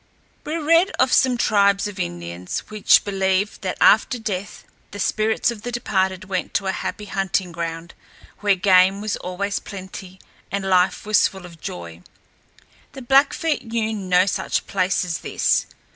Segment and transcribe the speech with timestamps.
[0.43, 5.61] We read of some tribes of Indians which believed that after death the spirits of
[5.61, 7.93] the departed went to a happy hunting ground
[8.39, 10.17] where game was always plenty
[10.51, 12.01] and life was full of joy.
[12.93, 15.67] The Blackfeet knew no such place as this.